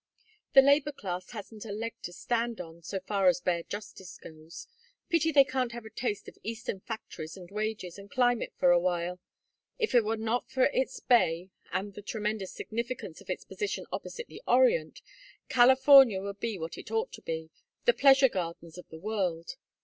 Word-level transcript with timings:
The 0.53 0.63
labor 0.63 0.91
class 0.93 1.29
hasn't 1.29 1.63
a 1.63 1.71
leg 1.71 1.93
to 2.01 2.11
stand 2.11 2.59
on, 2.59 2.81
so 2.81 2.99
far 3.01 3.27
as 3.27 3.39
bare 3.39 3.61
justice 3.61 4.17
goes. 4.17 4.65
Pity 5.09 5.31
they 5.31 5.43
can't 5.43 5.73
have 5.73 5.85
a 5.85 5.91
taste 5.91 6.27
of 6.27 6.39
Eastern 6.41 6.79
factories 6.79 7.37
and 7.37 7.51
wages 7.51 7.99
and 7.99 8.09
climate 8.09 8.51
for 8.57 8.71
a 8.71 8.79
while. 8.79 9.19
If 9.77 9.93
it 9.93 10.03
were 10.03 10.17
not 10.17 10.49
for 10.49 10.63
its 10.73 10.99
bay 11.01 11.51
and 11.71 11.93
the 11.93 12.01
tremendous 12.01 12.51
significance 12.51 13.21
of 13.21 13.29
its 13.29 13.45
position 13.45 13.85
opposite 13.91 14.25
the 14.25 14.41
Orient, 14.47 15.03
California 15.49 16.19
would 16.19 16.39
be 16.39 16.57
what 16.57 16.79
it 16.79 16.89
ought 16.89 17.11
to 17.13 17.21
be, 17.21 17.51
the 17.85 17.93
pleasure 17.93 18.27
gardens 18.29 18.79
of 18.79 18.89
the 18.89 18.97
world. 18.97 19.55